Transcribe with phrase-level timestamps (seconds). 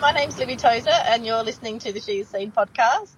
[0.00, 3.10] my name's Libby Tozer and you're listening to the She Is Seen podcast.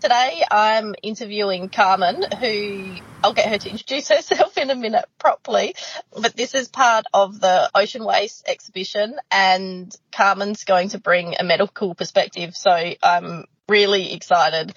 [0.00, 5.74] Today I'm interviewing Carmen who, I'll get her to introduce herself in a minute properly,
[6.12, 11.42] but this is part of the Ocean Waste exhibition and Carmen's going to bring a
[11.42, 12.70] medical perspective so
[13.02, 14.72] I'm really excited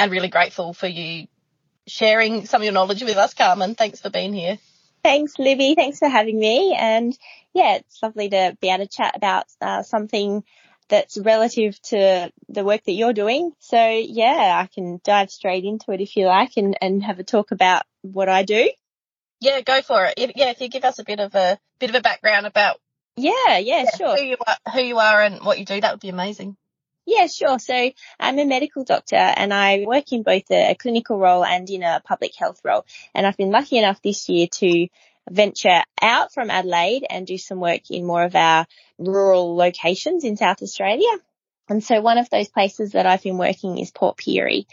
[0.00, 1.28] and really grateful for you
[1.86, 3.76] sharing some of your knowledge with us, Carmen.
[3.76, 4.58] Thanks for being here.
[5.04, 5.76] Thanks, Libby.
[5.76, 6.74] Thanks for having me.
[6.74, 7.16] And
[7.54, 10.42] yeah, it's lovely to be able to chat about uh, something
[10.88, 13.52] that's relative to the work that you're doing.
[13.58, 17.24] So yeah, I can dive straight into it if you like and, and have a
[17.24, 18.70] talk about what I do.
[19.40, 20.14] Yeah, go for it.
[20.36, 22.78] Yeah, if you give us a bit of a bit of a background about
[23.16, 24.16] yeah, yeah, yeah sure.
[24.16, 26.56] Who you are, who you are and what you do, that would be amazing.
[27.06, 27.58] Yeah, sure.
[27.60, 31.84] So I'm a medical doctor and I work in both a clinical role and in
[31.84, 32.84] a public health role.
[33.14, 34.88] And I've been lucky enough this year to
[35.30, 38.66] venture out from Adelaide and do some work in more of our
[38.98, 41.10] rural locations in South Australia.
[41.68, 44.66] And so one of those places that I've been working is Port Pirie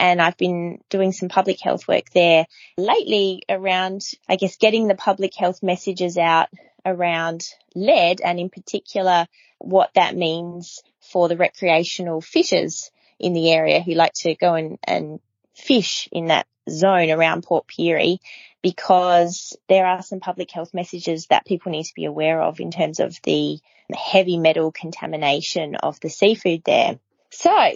[0.00, 4.96] and I've been doing some public health work there lately around, I guess, getting the
[4.96, 6.48] public health messages out
[6.84, 9.26] around lead and in particular
[9.58, 14.78] what that means for the recreational fishers in the area who like to go and,
[14.82, 15.20] and
[15.54, 18.18] fish in that zone around Port Pirie
[18.62, 22.70] because there are some public health messages that people need to be aware of in
[22.70, 23.58] terms of the
[23.94, 26.98] heavy metal contamination of the seafood there.
[27.30, 27.72] So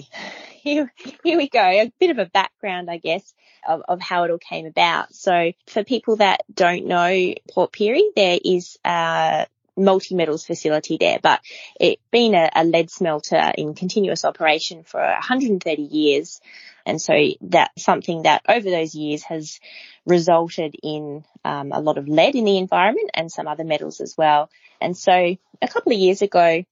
[0.53, 1.61] here, here we go.
[1.61, 3.35] A bit of a background, I guess,
[3.67, 5.15] of, of how it all came about.
[5.15, 9.47] So for people that don't know Port Pirie, there is a
[9.77, 11.41] multi-metals facility there, but
[11.81, 16.41] it being a, a lead smelter in continuous operation for 130 years.
[16.87, 19.59] And so that's something that over those years has
[20.07, 24.15] resulted in um, a lot of lead in the environment and some other metals as
[24.17, 24.51] well.
[24.81, 26.65] And so a couple of years ago,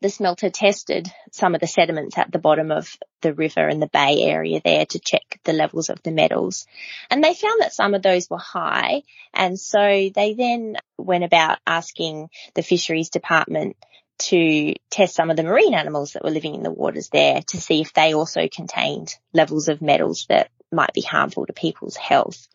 [0.00, 3.88] the smelter tested some of the sediments at the bottom of the river and the
[3.88, 6.66] bay area there to check the levels of the metals.
[7.10, 9.02] And they found that some of those were high.
[9.34, 9.78] And so
[10.14, 13.76] they then went about asking the fisheries department
[14.18, 17.60] to test some of the marine animals that were living in the waters there to
[17.60, 22.46] see if they also contained levels of metals that might be harmful to people's health.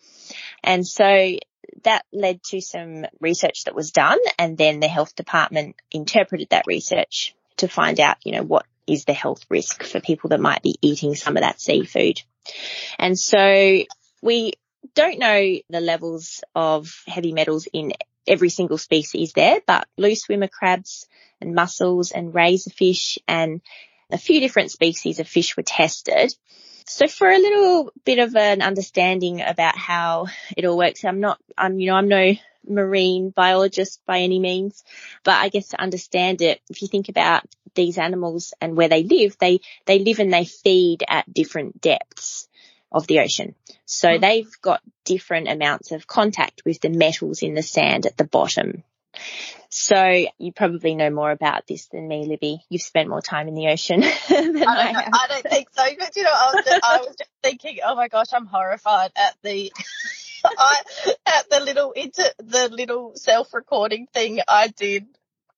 [0.63, 1.37] And so
[1.83, 6.67] that led to some research that was done and then the health department interpreted that
[6.67, 10.61] research to find out, you know, what is the health risk for people that might
[10.61, 12.21] be eating some of that seafood.
[12.99, 13.83] And so
[14.21, 14.53] we
[14.95, 17.93] don't know the levels of heavy metals in
[18.27, 21.07] every single species there, but blue swimmer crabs
[21.41, 23.61] and mussels and razorfish and
[24.11, 26.33] a few different species of fish were tested.
[26.85, 31.39] So for a little bit of an understanding about how it all works, I'm not,
[31.57, 32.33] I'm, you know, I'm no
[32.67, 34.83] marine biologist by any means,
[35.23, 37.43] but I guess to understand it, if you think about
[37.75, 42.47] these animals and where they live, they, they live and they feed at different depths
[42.91, 43.55] of the ocean.
[43.85, 44.21] So mm-hmm.
[44.21, 48.83] they've got different amounts of contact with the metals in the sand at the bottom.
[49.69, 52.63] So you probably know more about this than me, Libby.
[52.69, 55.83] You've spent more time in the ocean than I, I, I don't think so.
[55.97, 59.11] But you know, I was, just, I was just thinking, oh my gosh, I'm horrified
[59.15, 59.71] at the
[60.45, 60.77] I,
[61.25, 65.05] at the little inter, the little self-recording thing I did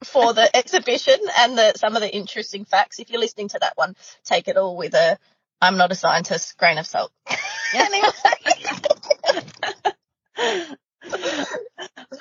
[0.04, 3.00] for the exhibition and the some of the interesting facts.
[3.00, 5.18] If you're listening to that one, take it all with a
[5.62, 7.12] I'm not a scientist grain of salt.
[7.74, 8.10] anyway.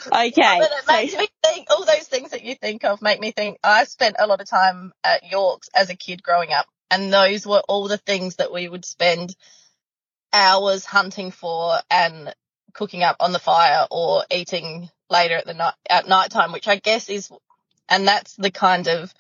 [0.07, 0.59] Okay.
[0.61, 3.59] But it makes me think all those things that you think of make me think
[3.63, 7.47] I spent a lot of time at Yorkes as a kid growing up and those
[7.47, 9.35] were all the things that we would spend
[10.33, 12.35] hours hunting for and
[12.73, 16.69] cooking up on the fire or eating later at the night at night time, which
[16.69, 17.31] I guess is
[17.89, 19.13] and that's the kind of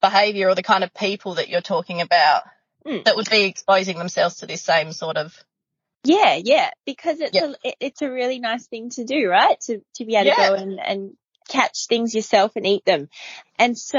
[0.00, 2.42] behavior or the kind of people that you're talking about
[2.86, 3.04] mm.
[3.04, 5.36] that would be exposing themselves to this same sort of
[6.04, 9.58] yeah, yeah, because it's a it's a really nice thing to do, right?
[9.62, 10.34] To to be able yeah.
[10.34, 11.16] to go and and
[11.48, 13.08] catch things yourself and eat them.
[13.58, 13.98] And so,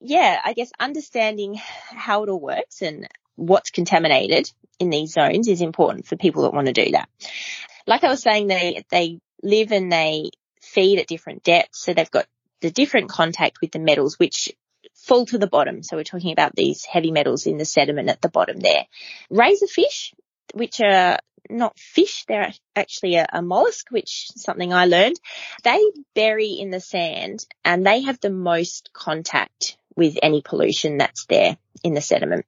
[0.00, 1.60] yeah, I guess understanding
[1.90, 6.54] how it all works and what's contaminated in these zones is important for people that
[6.54, 7.08] want to do that.
[7.86, 12.10] Like I was saying, they they live and they feed at different depths, so they've
[12.10, 12.26] got
[12.60, 14.52] the different contact with the metals, which
[14.94, 15.82] fall to the bottom.
[15.82, 18.86] So we're talking about these heavy metals in the sediment at the bottom there.
[19.32, 20.12] Razorfish,
[20.54, 21.18] which are
[21.50, 25.18] not fish, they're actually a, a, mollusk, which is something I learned.
[25.64, 25.82] They
[26.14, 31.56] bury in the sand and they have the most contact with any pollution that's there
[31.82, 32.44] in the sediment.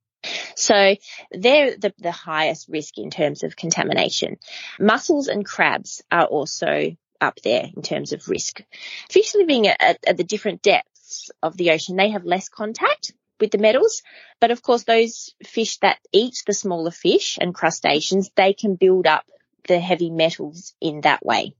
[0.55, 0.97] So
[1.33, 4.37] they're the, the highest risk in terms of contamination.
[4.79, 8.63] Mussels and crabs are also up there in terms of risk.
[9.09, 13.13] Fish living at, at the different depths of the ocean, they have less contact.
[13.41, 14.03] With the metals.
[14.41, 19.07] But of course, those fish that eat the smaller fish and crustaceans, they can build
[19.07, 19.25] up
[19.67, 21.55] the heavy metals in that way.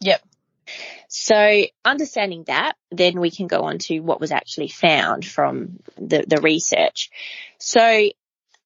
[0.00, 0.22] Yep.
[1.08, 6.24] So understanding that, then we can go on to what was actually found from the,
[6.26, 7.10] the research.
[7.58, 8.10] So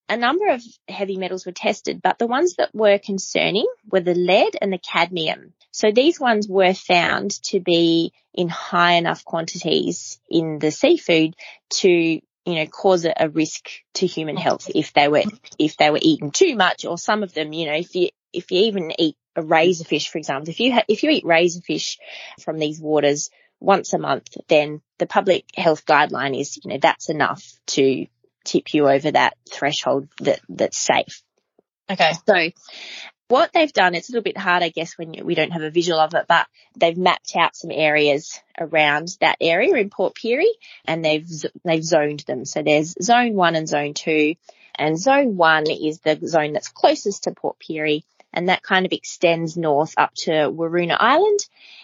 [0.07, 4.13] a number of heavy metals were tested, but the ones that were concerning were the
[4.13, 5.53] lead and the cadmium.
[5.71, 11.35] So these ones were found to be in high enough quantities in the seafood
[11.77, 15.23] to, you know, cause a, risk to human health if they were,
[15.57, 18.51] if they were eaten too much or some of them, you know, if you, if
[18.51, 21.97] you even eat a razorfish, for example, if you ha- if you eat razorfish
[22.41, 27.09] from these waters once a month, then the public health guideline is, you know, that's
[27.09, 28.05] enough to
[28.43, 31.23] tip you over that threshold that that's safe.
[31.89, 32.13] Okay.
[32.27, 32.51] So
[33.27, 35.71] what they've done, it's a little bit hard, I guess, when we don't have a
[35.71, 40.45] visual of it, but they've mapped out some areas around that area in Port Pirie
[40.85, 41.27] and they've,
[41.63, 42.45] they've zoned them.
[42.45, 44.35] So there's zone one and zone two
[44.75, 48.91] and zone one is the zone that's closest to Port Pirie and that kind of
[48.91, 51.39] extends north up to Weeroona Island.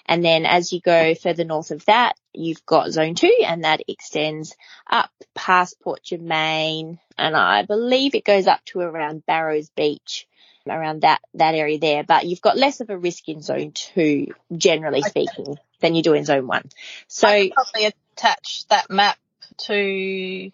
[0.05, 3.81] And then as you go further north of that, you've got zone two and that
[3.87, 4.55] extends
[4.89, 6.99] up past Port Germein.
[7.17, 10.27] And I believe it goes up to around Barrows Beach
[10.67, 14.27] around that, that area there, but you've got less of a risk in zone two,
[14.55, 16.69] generally speaking, than you do in zone one.
[17.07, 19.17] So I could probably attach that map
[19.59, 20.51] to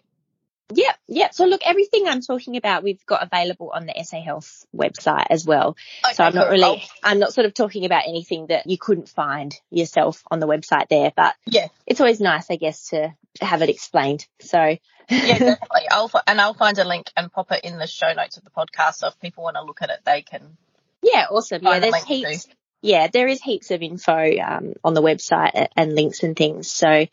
[0.72, 1.30] yeah, yeah.
[1.30, 5.46] So look, everything I'm talking about, we've got available on the SA Health website as
[5.46, 5.76] well.
[6.04, 9.08] Okay, so I'm not really, I'm not sort of talking about anything that you couldn't
[9.08, 13.62] find yourself on the website there, but yeah, it's always nice, I guess, to have
[13.62, 14.26] it explained.
[14.40, 14.78] So yeah,
[15.08, 15.88] definitely.
[15.90, 18.50] I'll and I'll find a link and pop it in the show notes of the
[18.50, 18.96] podcast.
[18.96, 20.56] So if people want to look at it, they can
[21.02, 21.62] yeah, awesome.
[21.62, 22.44] Yeah, there's heaps.
[22.44, 22.54] to.
[22.82, 26.70] yeah, there is heaps of info um, on the website and links and things.
[26.70, 27.06] So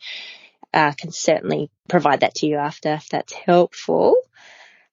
[0.76, 4.14] uh, can certainly provide that to you after if that's helpful.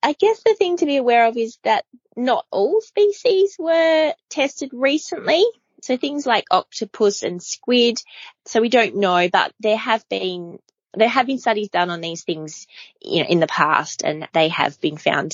[0.02, 1.84] I guess the thing to be aware of is that
[2.16, 5.44] not all species were tested recently.
[5.82, 8.00] So things like octopus and squid.
[8.46, 10.60] So we don't know, but there have been
[10.94, 12.68] there have been studies done on these things,
[13.02, 15.34] you know, in the past, and they have been found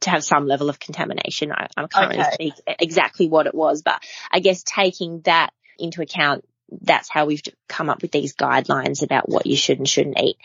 [0.00, 1.50] to have some level of contamination.
[1.50, 4.00] I, I can't really speak exactly what it was, but
[4.30, 6.44] I guess taking that into account,
[6.82, 10.36] that's how we've come up with these guidelines about what you should and shouldn't eat.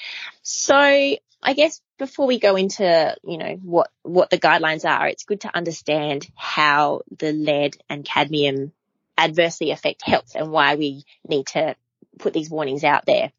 [0.41, 5.23] So I guess before we go into, you know, what, what the guidelines are, it's
[5.25, 8.71] good to understand how the lead and cadmium
[9.17, 11.75] adversely affect health and why we need to
[12.19, 13.31] put these warnings out there.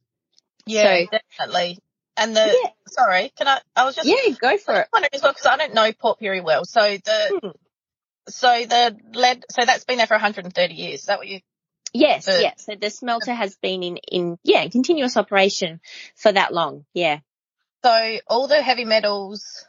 [0.67, 1.79] Yeah, So- definitely.
[2.17, 2.71] And the Yeah.
[2.87, 3.61] sorry, can I?
[3.75, 4.89] I was just Yeah, go for it.
[4.93, 6.65] wondering as well because I don't know Port Pirie well.
[6.65, 7.49] So the Hmm.
[8.29, 11.01] so the lead so that's been there for 130 years.
[11.01, 11.41] Is that what you?
[11.95, 12.65] Yes, The- yes.
[12.67, 15.81] So the smelter has been in, in, yeah, continuous operation
[16.17, 16.85] for that long.
[16.93, 17.21] Yeah.
[17.85, 19.65] So all the heavy metals,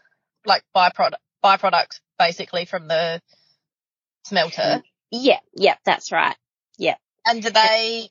[0.46, 3.22] like byproduct byproducts, basically from the
[4.26, 4.82] smelter.
[5.12, 6.36] Yeah, yeah, that's right.
[6.78, 6.96] Yeah.
[7.26, 8.10] And do they,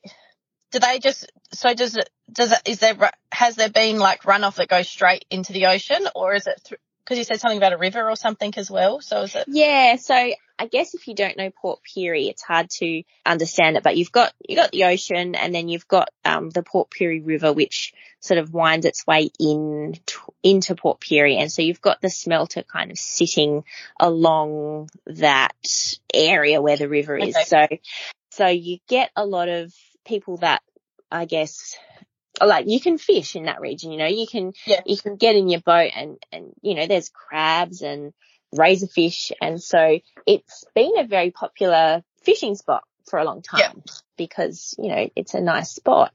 [0.70, 2.96] do they just, so does it, does it, is there,
[3.32, 6.78] has there been like runoff that goes straight into the ocean or is it through,
[7.04, 9.00] cause you said something about a river or something as well.
[9.00, 10.14] So is it, Yeah, so
[10.58, 14.12] I guess if you don't know Port Pirie, it's hard to understand it, but you've
[14.12, 17.92] got, you got the ocean and then you've got, um, the Port Pirie River, which
[18.20, 19.94] sort of winds its way in,
[20.44, 21.38] into Port Pirie.
[21.40, 23.64] And so you've got the smelter kind of sitting
[23.98, 25.56] along that
[26.12, 27.34] area where the river is.
[27.34, 27.44] Okay.
[27.44, 27.66] So,
[28.30, 29.74] so you get a lot of
[30.04, 30.62] people that,
[31.10, 31.76] I guess,
[32.40, 34.82] like you can fish in that region, you know, you can, Yeah.
[34.86, 38.12] you can get in your boat and, and, you know, there's crabs and
[38.54, 39.32] razorfish.
[39.40, 43.92] And so it's been a very popular fishing spot for a long time Yeah.
[44.16, 46.12] because, you know, it's a nice spot.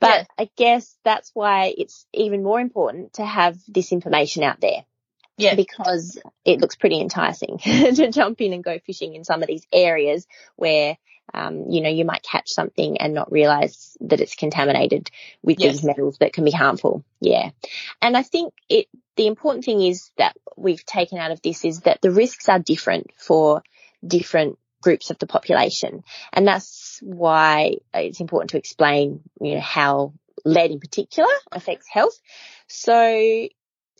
[0.00, 4.84] But I guess that's why it's even more important to have this information out there
[5.36, 9.48] yeah, because it looks pretty enticing to jump in and go fishing in some of
[9.48, 10.26] these areas
[10.56, 10.96] where
[11.34, 15.10] um, you know, you might catch something and not realize that it's contaminated
[15.42, 15.74] with Yes.
[15.74, 17.04] these metals that can be harmful.
[17.20, 17.50] Yeah.
[18.00, 18.86] And I think it,
[19.18, 22.60] the important thing is that we've taken out of this is that the risks are
[22.60, 23.62] different for
[24.06, 26.04] different groups of the population.
[26.32, 32.16] And that's why it's important to explain, you know, how lead in particular affects health.
[32.68, 33.48] So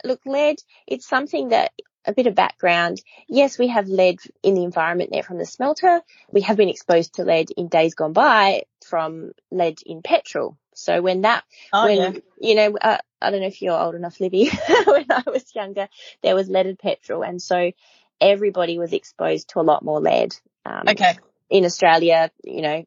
[0.05, 1.73] look, lead, it's something that
[2.09, 3.01] a bit of background.
[3.29, 6.01] Yes, we have lead in the environment there from the smelter.
[6.33, 10.57] We have been exposed to lead in days gone by from lead in petrol.
[10.75, 13.95] So when that, oh when, yeah, you know, uh, I don't know if you're old
[13.95, 14.51] enough, Libby,
[14.87, 15.89] when I was younger,
[16.23, 17.23] there was leaded petrol.
[17.23, 17.73] And so
[18.21, 20.35] everybody was exposed to a lot more lead.
[20.65, 21.19] Um, okay,
[21.51, 22.85] in Australia, you know,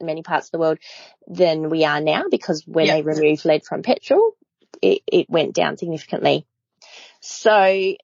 [0.00, 0.78] many parts of the world
[1.28, 2.94] than we are now because when Yeah.
[2.94, 4.32] they removed lead from petrol,
[4.82, 6.46] it, it went down significantly.
[7.20, 7.94] So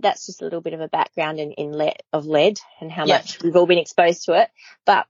[0.00, 3.06] that's just a little bit of a background in, in lead, of lead and how
[3.06, 4.50] much we've all been exposed to it.
[4.84, 5.06] But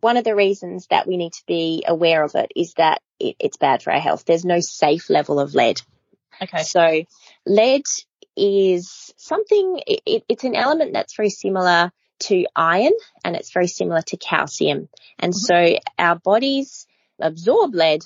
[0.00, 3.36] one of the reasons that we need to be aware of it is that it,
[3.38, 4.24] it's bad for our health.
[4.24, 5.80] There's no safe level of lead.
[6.40, 6.62] Okay.
[6.62, 7.04] So
[7.46, 7.84] lead
[8.36, 12.92] is something, it, it's an element that's very similar to iron
[13.24, 14.88] and it's very similar to calcium.
[15.18, 15.74] And mm-hmm.
[15.74, 16.86] so our bodies
[17.20, 18.04] absorb lead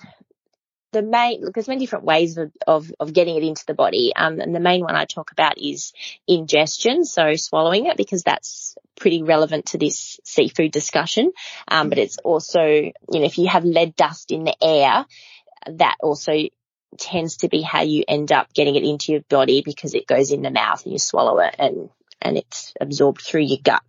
[0.96, 4.12] the main, there's many different ways of, of, of getting it into the body.
[4.16, 5.92] Um, and the main one I talk about is
[6.26, 7.04] ingestion.
[7.04, 11.32] So swallowing it because that's pretty relevant to this seafood discussion.
[11.68, 15.04] Um, but it's also, you know, if you have lead dust in the air,
[15.66, 16.32] that also
[16.98, 20.30] tends to be how you end up getting it into your body because it goes
[20.30, 21.90] in the mouth and you swallow it and,
[22.22, 23.82] and it's absorbed through your gut.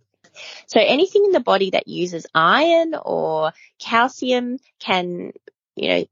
[0.66, 5.32] So anything in the body that uses iron or calcium can,
[5.74, 6.04] you know,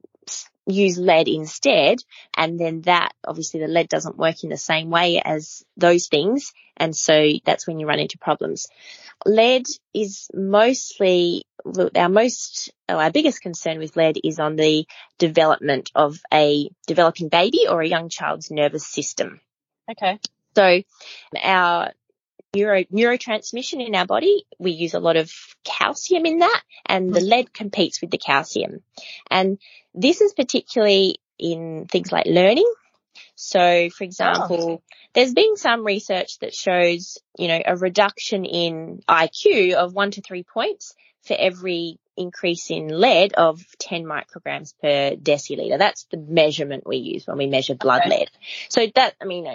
[0.66, 1.98] use lead instead.
[2.36, 6.52] And then that, obviously the lead doesn't work in the same way as those things.
[6.76, 8.66] And so that's when you run into problems.
[9.24, 11.44] Lead is mostly,
[11.94, 14.86] our most, oh, our biggest concern with lead is on the
[15.18, 19.40] development of a developing baby or a young child's nervous system.
[19.90, 20.18] Okay.
[20.54, 20.82] So
[21.42, 21.92] our
[22.56, 25.30] neuro, neurotransmission in our body, we use a lot of
[25.64, 27.28] calcium in that and the mm-hmm.
[27.28, 28.82] lead competes with the calcium.
[29.30, 29.58] And
[29.94, 32.70] this is particularly in things like learning.
[33.34, 34.82] So for example, oh.
[35.14, 40.22] there's been some research that shows, you know, a reduction in IQ of one to
[40.22, 45.78] three points for every increase in lead of 10 micrograms per deciliter.
[45.78, 48.10] That's the measurement we use when we measure blood okay.
[48.10, 48.30] lead.
[48.68, 49.46] So that, I mean,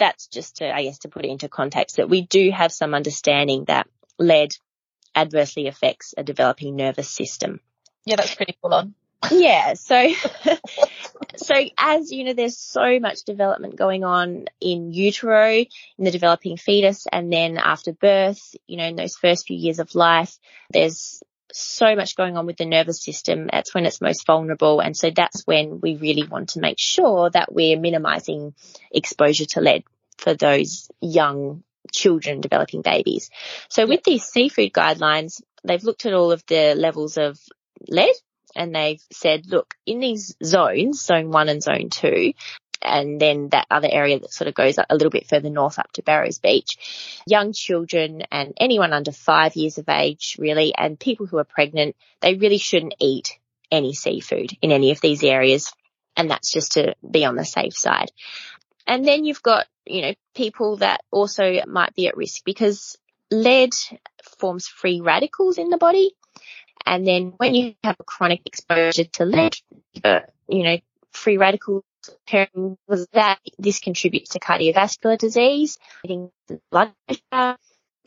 [0.00, 2.94] that's just to, I guess, to put it into context that we do have some
[2.94, 3.86] understanding that
[4.18, 4.50] lead
[5.14, 7.60] adversely affects a developing nervous system.
[8.04, 8.94] Yeah, that's pretty full on.
[9.30, 9.74] Yeah.
[9.74, 10.08] So,
[11.36, 16.56] so as you know, there's so much development going on in utero, in the developing
[16.56, 20.38] fetus, and then after birth, you know, in those first few years of life,
[20.70, 23.48] there's so much going on with the nervous system.
[23.50, 24.80] That's when it's most vulnerable.
[24.80, 28.54] And so that's when we really want to make sure that we're minimizing
[28.90, 29.84] exposure to lead
[30.18, 33.30] for those young children developing babies.
[33.68, 37.38] So with these seafood guidelines, they've looked at all of the levels of
[37.88, 38.14] lead
[38.54, 42.32] and they've said, look, in these zones, zone one and zone two,
[42.82, 45.92] and then that other area that sort of goes a little bit further north up
[45.92, 47.20] to Barrows Beach.
[47.26, 51.96] Young children and anyone under five years of age really and people who are pregnant,
[52.20, 53.38] they really shouldn't eat
[53.70, 55.72] any seafood in any of these areas.
[56.16, 58.10] And that's just to be on the safe side.
[58.86, 62.96] And then you've got, you know, people that also might be at risk because
[63.30, 63.70] lead
[64.38, 66.12] forms free radicals in the body.
[66.84, 69.56] And then when you have a chronic exposure to lead,
[70.02, 70.78] uh, you know,
[71.12, 71.84] free radicals
[72.88, 75.78] was that this contributes to cardiovascular disease,
[76.70, 77.56] blood pressure.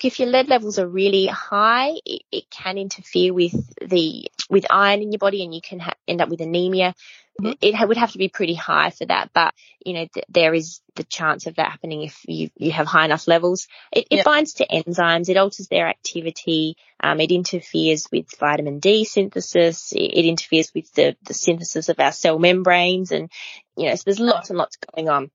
[0.03, 5.01] If your lead levels are really high, it, it can interfere with the with iron
[5.01, 6.93] in your body, and you can ha- end up with anemia.
[7.42, 7.54] Mm-hmm.
[7.62, 10.82] It would have to be pretty high for that, but you know th- there is
[10.96, 13.68] the chance of that happening if you you have high enough levels.
[13.92, 14.25] It, it yep.
[14.25, 19.98] binds to enzymes, it alters their activity, um, it interferes with vitamin D synthesis, it,
[19.98, 23.32] it interferes with the the synthesis of our cell membranes, and
[23.75, 25.32] you know so there's lots and lots going on.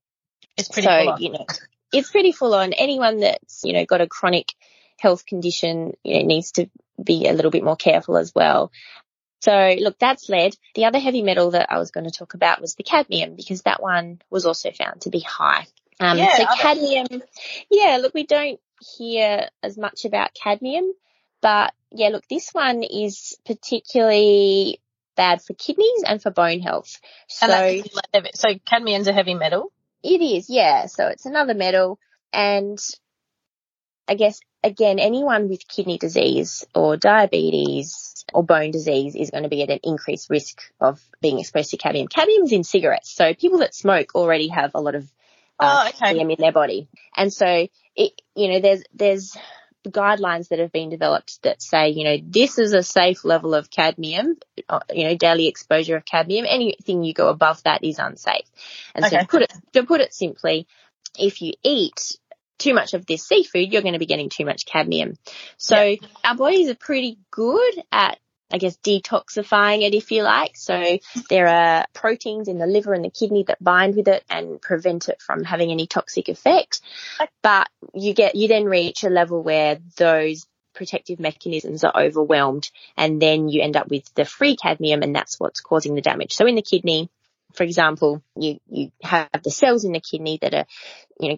[0.57, 1.45] It's pretty so you know
[1.91, 2.71] it's pretty full on.
[2.71, 4.53] Anyone that's you know got a chronic
[4.99, 6.69] health condition you know, needs to
[7.01, 8.71] be a little bit more careful as well.
[9.39, 10.55] So look, that's lead.
[10.75, 13.61] The other heavy metal that I was going to talk about was the cadmium because
[13.63, 15.67] that one was also found to be high.
[15.99, 17.21] Um, yeah, so cadmium,
[17.69, 18.59] yeah, look, we don't
[18.97, 20.93] hear as much about cadmium,
[21.41, 24.79] but yeah, look, this one is particularly
[25.15, 26.99] bad for kidneys and for bone health.
[27.27, 27.81] So,
[28.33, 29.71] so cadmium's a heavy metal?
[30.01, 30.85] It is, yeah.
[30.85, 31.99] So it's another metal
[32.31, 32.79] and
[34.09, 39.49] I guess again, anyone with kidney disease or diabetes or bone disease is going to
[39.49, 42.07] be at an increased risk of being exposed to cadmium.
[42.07, 45.03] Cadmium's in cigarettes, so people that smoke already have a lot of
[45.59, 45.97] uh, oh, okay.
[45.99, 49.37] cadmium in their body, and so it, you know, there's there's
[49.87, 53.69] guidelines that have been developed that say, you know, this is a safe level of
[53.69, 54.37] cadmium,
[54.67, 56.45] uh, you know, daily exposure of cadmium.
[56.47, 58.49] Anything you go above that is unsafe.
[58.95, 59.17] And okay.
[59.17, 60.67] so to put it to put it simply,
[61.17, 62.17] if you eat
[62.59, 65.15] too much of this seafood, you're going to be getting too much cadmium.
[65.57, 65.97] So yeah.
[66.23, 68.19] our bodies are pretty good at
[68.51, 70.57] I guess detoxifying it if you like.
[70.57, 70.97] So
[71.29, 75.07] there are proteins in the liver and the kidney that bind with it and prevent
[75.07, 76.81] it from having any toxic effect.
[77.43, 83.21] But you get, you then reach a level where those protective mechanisms are overwhelmed and
[83.21, 86.33] then you end up with the free cadmium and that's what's causing the damage.
[86.33, 87.09] So in the kidney,
[87.53, 90.65] for example, you, you have the cells in the kidney that are,
[91.19, 91.37] you know,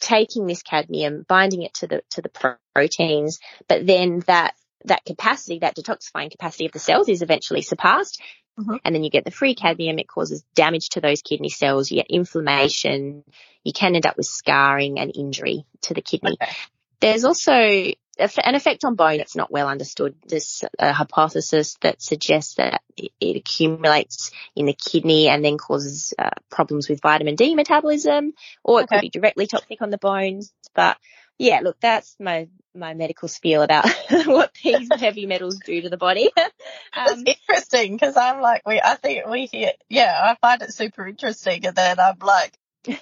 [0.00, 5.60] taking this cadmium, binding it to the, to the proteins, but then that, that capacity,
[5.60, 8.20] that detoxifying capacity of the cells is eventually surpassed.
[8.58, 8.76] Mm-hmm.
[8.84, 9.98] And then you get the free cadmium.
[9.98, 11.90] It causes damage to those kidney cells.
[11.90, 13.24] You get inflammation.
[13.64, 16.36] You can end up with scarring and injury to the kidney.
[16.40, 16.52] Okay.
[17.00, 20.14] There's also an effect on bone that's not well understood.
[20.26, 26.30] There's a hypothesis that suggests that it accumulates in the kidney and then causes uh,
[26.50, 28.96] problems with vitamin D metabolism, or it okay.
[28.96, 30.52] could be directly toxic on the bones.
[30.74, 30.96] But
[31.38, 33.88] yeah, look, that's my my medical spiel about
[34.26, 36.30] what these heavy metals do to the body.
[36.36, 40.72] um, it's interesting because I'm like, we, I think we hear, yeah, I find it
[40.72, 42.96] super interesting, and then I'm like, yeah,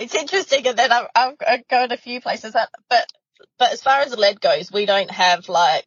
[0.00, 3.06] it's interesting, and then I'm, I'm, I'm going a few places, that, but
[3.58, 5.86] but as far as lead goes, we don't have like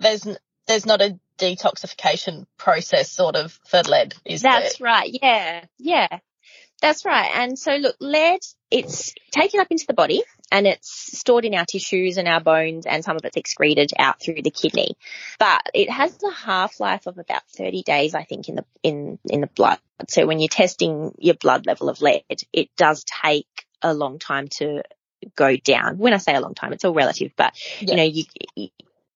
[0.00, 0.26] there's
[0.66, 4.86] there's not a detoxification process sort of for lead, is That's there?
[4.86, 5.10] right.
[5.22, 6.18] Yeah, yeah.
[6.82, 7.30] That's right.
[7.34, 11.64] And so look, lead, it's taken up into the body and it's stored in our
[11.64, 14.96] tissues and our bones and some of it's excreted out through the kidney.
[15.38, 19.40] But it has a half-life of about 30 days, I think, in the, in, in
[19.40, 19.78] the blood.
[20.08, 23.46] So when you're testing your blood level of lead, it does take
[23.82, 24.82] a long time to
[25.34, 25.98] go down.
[25.98, 27.90] When I say a long time, it's all relative, but yeah.
[27.90, 28.24] you know,
[28.56, 28.68] you,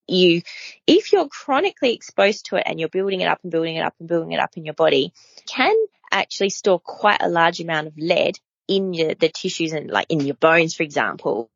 [0.09, 0.43] you,
[0.87, 3.95] if you're chronically exposed to it and you're building it up and building it up
[3.99, 5.13] and building it up in your body,
[5.47, 5.75] can
[6.11, 10.21] actually store quite a large amount of lead in your, the tissues and like in
[10.21, 11.51] your bones, for example,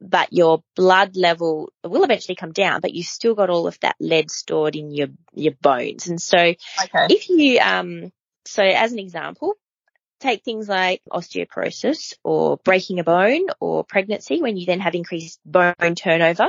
[0.00, 3.96] but your blood level will eventually come down, but you've still got all of that
[4.00, 6.08] lead stored in your, your bones.
[6.08, 7.06] And so okay.
[7.10, 8.12] if you, um,
[8.44, 9.54] so as an example,
[10.22, 15.40] take things like osteoporosis or breaking a bone or pregnancy when you then have increased
[15.44, 16.48] bone turnover.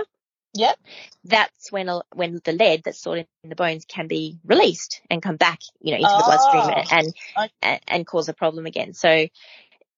[0.56, 0.78] Yep.
[1.24, 5.36] That's when when the lead that's stored in the bones can be released and come
[5.36, 6.98] back, you know, into oh, the bloodstream ah.
[6.98, 7.52] and, okay.
[7.64, 8.94] and and cause a problem again.
[8.94, 9.28] So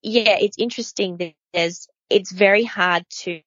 [0.01, 3.41] yeah, it's interesting that there's it's very hard to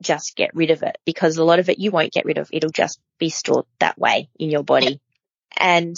[0.00, 2.48] just get rid of it because a lot of it you won't get rid of.
[2.52, 4.86] It'll just be stored that way in your body.
[4.86, 4.98] Yep.
[5.58, 5.96] And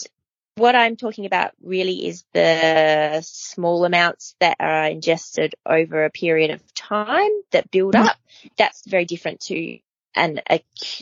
[0.56, 6.50] what I'm talking about really is the small amounts that are ingested over a period
[6.50, 8.08] of time that build mm-hmm.
[8.08, 8.16] up.
[8.58, 9.78] That's very different to
[10.14, 10.40] an,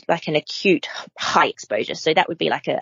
[0.07, 0.87] like an acute
[1.17, 1.95] high exposure.
[1.95, 2.79] So that would be like a,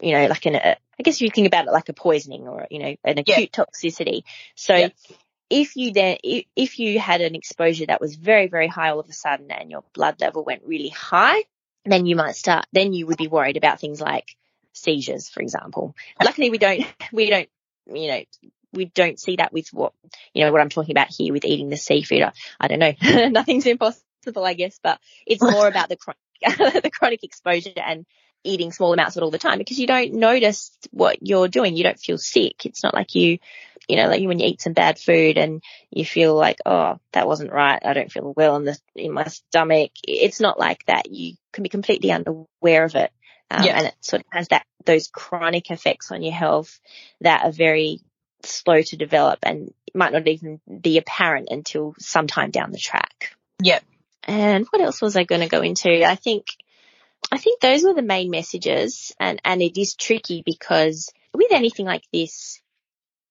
[0.00, 2.66] you know, like an, a, I guess you think about it like a poisoning or,
[2.70, 3.64] you know, an acute yeah.
[3.64, 4.22] toxicity.
[4.54, 4.88] So yeah.
[5.48, 9.08] if you then, if you had an exposure that was very, very high all of
[9.08, 11.42] a sudden and your blood level went really high,
[11.86, 14.36] then you might start, then you would be worried about things like
[14.76, 15.94] seizures, for example.
[16.22, 17.48] Luckily we don't, we don't,
[17.92, 18.22] you know,
[18.72, 19.92] we don't see that with what,
[20.34, 22.22] you know, what I'm talking about here with eating the seafood.
[22.22, 22.92] I, I don't know.
[23.28, 28.06] Nothing's impossible, I guess, but it's more about the chronic, the chronic exposure and
[28.44, 31.76] eating small amounts of it all the time because you don't notice what you're doing.
[31.76, 32.64] You don't feel sick.
[32.64, 33.38] It's not like you,
[33.88, 37.26] you know, like when you eat some bad food and you feel like, oh, that
[37.26, 37.80] wasn't right.
[37.84, 39.90] I don't feel well in the, in my stomach.
[40.06, 41.10] It's not like that.
[41.10, 43.10] You can be completely unaware of it.
[43.50, 43.78] Um, yeah.
[43.78, 46.80] and it sort of has that, those chronic effects on your health
[47.20, 48.00] that are very
[48.42, 53.36] slow to develop and might not even be apparent until sometime down the track.
[53.62, 53.84] Yep.
[54.24, 56.04] And what else was I going to go into?
[56.04, 56.46] I think,
[57.30, 61.86] I think those were the main messages and, and it is tricky because with anything
[61.86, 62.60] like this,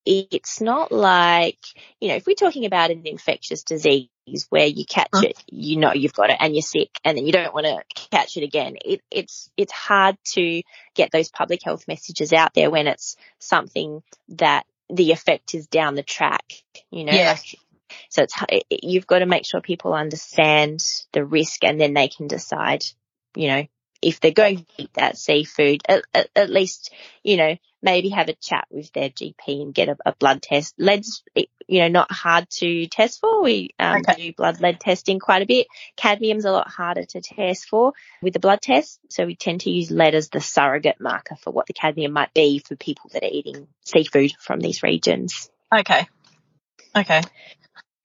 [0.06, 1.58] it's not like,
[2.00, 4.10] you know, if we're talking about an infectious disease
[4.50, 5.22] where you catch huh?
[5.24, 7.84] it, you know you've got it and you're sick and then you don't want to
[8.12, 8.76] catch it again.
[8.84, 10.62] It, it's, it's hard to
[10.94, 15.96] get those public health messages out there when it's something that the effect is down
[15.96, 16.54] the track,
[16.92, 17.32] you know, yeah.
[17.32, 17.60] like,
[18.10, 22.28] so it's, you've got to make sure people understand the risk and then they can
[22.28, 22.84] decide,
[23.36, 23.66] you know,
[24.02, 27.56] if they're going to eat that seafood, at, at, at, least, you know,
[27.86, 30.74] maybe have a chat with their GP and get a, a blood test.
[30.78, 31.24] Lead's,
[31.68, 33.44] you know, not hard to test for.
[33.44, 34.16] We um, okay.
[34.16, 35.68] do blood lead testing quite a bit.
[35.96, 39.00] Cadmium's a lot harder to test for with the blood test.
[39.10, 42.34] So we tend to use lead as the surrogate marker for what the cadmium might
[42.34, 45.50] be for people that are eating seafood from these regions.
[45.74, 46.08] Okay.
[46.96, 47.22] Okay.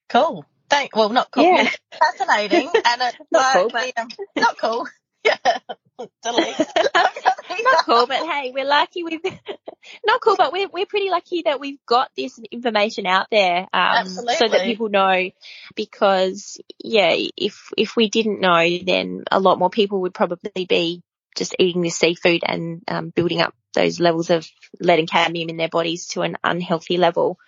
[0.09, 0.45] Cool.
[0.69, 1.45] Thank, well, not cool.
[1.45, 1.69] Yeah.
[1.99, 2.69] Fascinating.
[2.69, 3.93] And it's not cool, but...
[3.97, 4.87] Um, not cool.
[5.25, 5.59] Yeah.
[7.63, 9.21] not cool, but hey, we're lucky we've
[10.07, 14.07] not cool, but we're we're pretty lucky that we've got this information out there, um,
[14.07, 15.31] so that people know.
[15.75, 21.03] Because yeah, if if we didn't know, then a lot more people would probably be
[21.37, 24.49] just eating this seafood and um, building up those levels of
[24.81, 27.39] lead and cadmium in their bodies to an unhealthy level.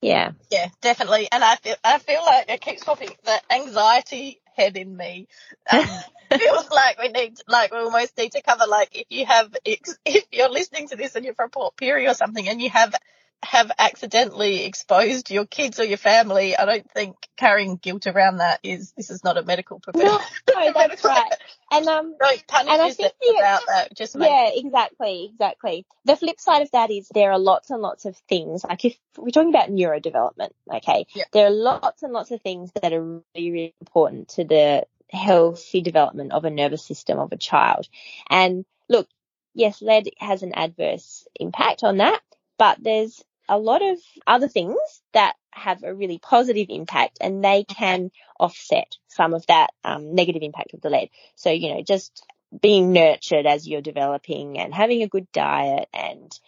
[0.00, 0.32] Yeah.
[0.50, 1.28] Yeah, definitely.
[1.32, 5.28] And I feel I feel like it keeps popping the anxiety head in me.
[5.72, 9.54] Um, feels like we need, like we almost need to cover, like if you have,
[9.64, 12.94] if you're listening to this and you're from Port Pirie or something and you have
[13.44, 18.60] have accidentally exposed your kids or your family, I don't think carrying guilt around that
[18.62, 20.06] is this is not a medical profession.
[20.08, 20.18] No,
[20.54, 21.32] no that's right.
[21.70, 23.96] And um, don't punish and I think the, about that.
[23.96, 25.86] Just yeah, exactly, exactly.
[26.04, 28.64] The flip side of that is there are lots and lots of things.
[28.64, 31.24] Like if we're talking about neurodevelopment, okay, yeah.
[31.32, 35.80] there are lots and lots of things that are really, really important to the healthy
[35.80, 37.88] development of a nervous system of a child.
[38.28, 39.08] And look,
[39.54, 42.20] yes, lead has an adverse impact on that,
[42.58, 44.76] but there's a lot of other things
[45.12, 50.42] that have a really positive impact and they can offset some of that um, negative
[50.42, 51.10] impact of the lead.
[51.36, 52.26] So, you know, just
[52.60, 56.38] being nurtured as you're developing and having a good diet and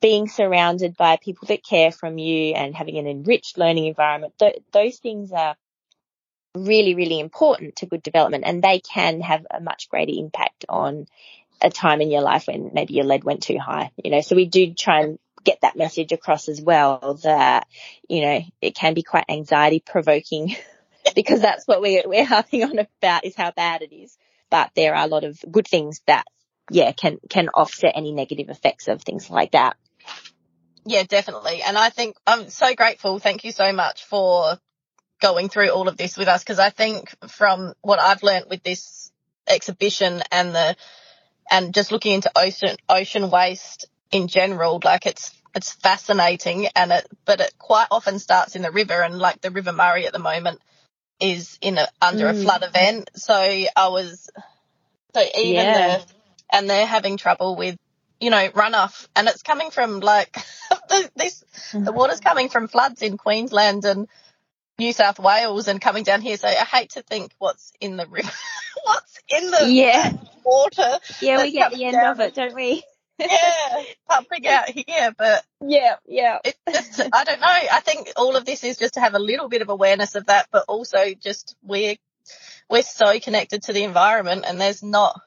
[0.00, 4.62] being surrounded by people that care from you and having an enriched learning environment, th-
[4.72, 5.56] those things are
[6.54, 11.06] really, really important to good development and they can have a much greater impact on
[11.62, 14.34] a time in your life when maybe your lead went too high, you know, so
[14.36, 17.66] we do try and get that message across as well that,
[18.08, 20.54] you know, it can be quite anxiety provoking
[21.14, 24.16] because that's what we're, we're harping on about is how bad it is.
[24.50, 26.24] But there are a lot of good things that,
[26.70, 29.76] yeah, can, can offset any negative effects of things like that.
[30.84, 31.62] Yeah, definitely.
[31.62, 33.18] And I think I'm so grateful.
[33.18, 34.58] Thank you so much for
[35.20, 38.62] going through all of this with us because I think from what I've learned with
[38.62, 39.12] this
[39.48, 40.76] exhibition and the
[41.50, 47.06] and just looking into ocean ocean waste in general, like it's it's fascinating and it
[47.24, 50.18] but it quite often starts in the river and like the River Murray at the
[50.18, 50.60] moment
[51.20, 52.30] is in a, under mm.
[52.30, 53.10] a flood event.
[53.14, 54.30] So I was
[55.14, 55.98] so even yeah.
[55.98, 56.04] the
[56.52, 57.76] and they're having trouble with
[58.20, 60.32] you know runoff and it's coming from like
[60.88, 61.94] the, this the mm-hmm.
[61.94, 64.08] water's coming from floods in Queensland and
[64.78, 66.36] New South Wales and coming down here.
[66.36, 68.30] So I hate to think what's in the river,
[68.84, 70.12] what's in the yeah.
[70.44, 70.98] water.
[71.20, 72.12] Yeah, we get the end down.
[72.12, 72.82] of it, don't we?
[73.18, 76.38] Yeah, pumping out here, but yeah, yeah.
[76.44, 77.46] It's just, I don't know.
[77.46, 80.26] I think all of this is just to have a little bit of awareness of
[80.26, 81.96] that, but also just we're
[82.68, 85.20] we're so connected to the environment, and there's not.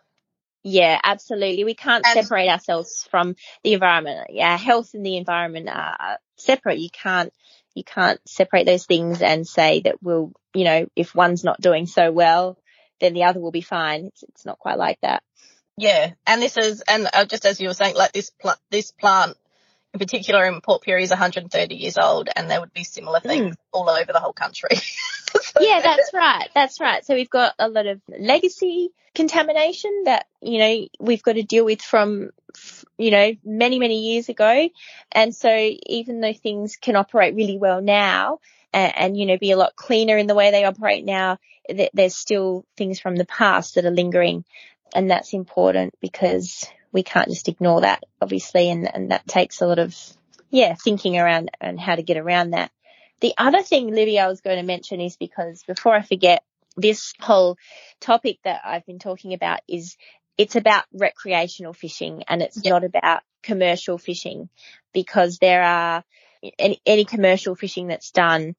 [0.64, 1.64] Yeah, absolutely.
[1.64, 4.28] We can't and, separate ourselves from the environment.
[4.32, 6.80] Yeah, health and the environment are separate.
[6.80, 7.32] You can't
[7.76, 11.86] you can't separate those things and say that we'll, you know, if one's not doing
[11.86, 12.58] so well,
[13.02, 14.06] then the other will be fine.
[14.06, 15.22] It's, it's not quite like that.
[15.78, 18.92] Yeah, and this is, and uh, just as you were saying, like this pl- this
[18.92, 19.38] plant
[19.94, 23.28] in particular in Port Pirie is 130 years old, and there would be similar hmm.
[23.28, 23.60] things mm.
[23.72, 24.76] all over the whole country.
[24.76, 26.50] so yeah, that's right.
[26.54, 27.06] That's right.
[27.06, 31.64] So we've got a lot of legacy contamination that you know we've got to deal
[31.64, 32.32] with from
[32.98, 34.70] you know many many years ago,
[35.12, 38.40] and so even though things can operate really well now,
[38.74, 41.38] and, and you know be a lot cleaner in the way they operate now,
[41.70, 44.44] th- there's still things from the past that are lingering
[44.94, 49.68] and that's important because we can't just ignore that, obviously, and, and that takes a
[49.68, 49.96] lot of,
[50.50, 52.72] yeah, thinking around and how to get around that.
[53.22, 56.44] The other thing, Libby, I was going to mention is because before I forget,
[56.78, 57.58] this whole
[58.02, 59.98] topic that I've been talking about is
[60.38, 62.72] it's about recreational fishing and it's yep.
[62.72, 64.50] not about commercial fishing
[64.94, 66.04] because there are
[66.60, 68.56] any, any commercial fishing that's done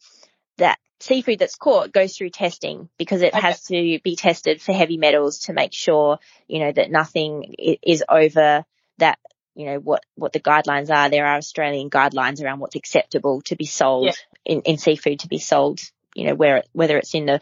[1.07, 3.41] seafood that's caught goes through testing because it okay.
[3.41, 8.05] has to be tested for heavy metals to make sure, you know, that nothing is
[8.09, 8.65] over
[8.99, 9.19] that,
[9.55, 11.09] you know, what, what the guidelines are.
[11.09, 14.13] There are Australian guidelines around what's acceptable to be sold yeah.
[14.45, 15.81] in, in seafood to be sold,
[16.15, 17.41] you know, where, whether it's in the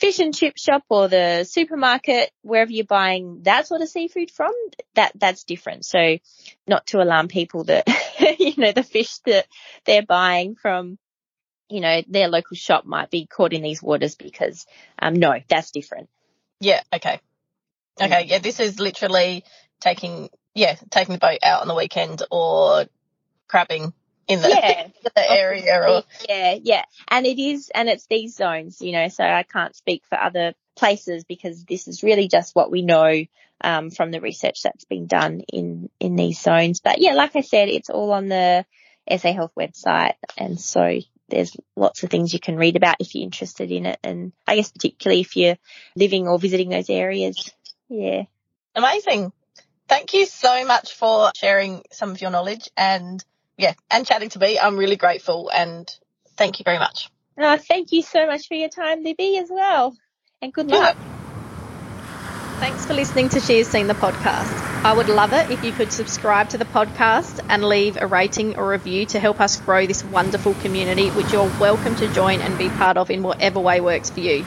[0.00, 4.52] fish and chip shop or the supermarket, wherever you're buying that sort of seafood from,
[4.94, 5.84] that, that's different.
[5.84, 6.18] So
[6.66, 7.88] not to alarm people that,
[8.38, 9.46] you know, the fish that
[9.84, 10.98] they're buying from
[11.68, 14.66] you know, their local shop might be caught in these waters because,
[14.98, 16.08] um, no, that's different.
[16.60, 16.82] Yeah.
[16.92, 17.20] Okay.
[18.00, 18.24] Okay.
[18.26, 18.38] Yeah.
[18.38, 19.44] This is literally
[19.80, 22.86] taking, yeah, taking the boat out on the weekend or
[23.48, 23.92] crabbing
[24.26, 24.88] in the, yeah.
[25.14, 26.02] the area or.
[26.28, 26.58] Yeah.
[26.62, 26.84] Yeah.
[27.08, 30.54] And it is, and it's these zones, you know, so I can't speak for other
[30.76, 33.24] places because this is really just what we know
[33.60, 36.80] um, from the research that's been done in in these zones.
[36.80, 38.64] But yeah, like I said, it's all on the
[39.16, 43.24] SA Health website, and so there's lots of things you can read about if you're
[43.24, 43.98] interested in it.
[44.02, 45.58] And I guess particularly if you're
[45.96, 47.52] living or visiting those areas.
[47.88, 48.24] Yeah.
[48.74, 49.32] Amazing.
[49.88, 53.24] Thank you so much for sharing some of your knowledge and
[53.56, 54.58] yeah, and chatting to me.
[54.58, 55.88] I'm really grateful and
[56.36, 57.10] thank you very much.
[57.38, 59.96] Oh, thank you so much for your time, Libby, as well.
[60.42, 60.96] And good luck.
[62.58, 64.84] Thanks for listening to She Is Seen the podcast.
[64.84, 68.56] I would love it if you could subscribe to the podcast and leave a rating
[68.56, 72.58] or review to help us grow this wonderful community, which you're welcome to join and
[72.58, 74.44] be part of in whatever way works for you.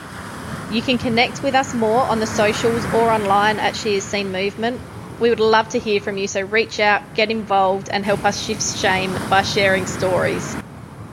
[0.70, 4.30] You can connect with us more on the socials or online at She Is Seen
[4.30, 4.78] Movement.
[5.18, 8.44] We would love to hear from you, so reach out, get involved, and help us
[8.44, 10.54] shift shame by sharing stories.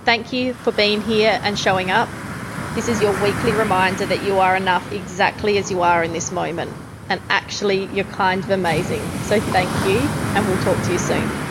[0.03, 2.09] Thank you for being here and showing up.
[2.75, 6.33] This is your weekly reminder that you are enough exactly as you are in this
[6.33, 6.73] moment.
[7.10, 9.02] And actually, you're kind of amazing.
[9.24, 9.98] So thank you,
[10.36, 11.48] and we'll talk to you soon.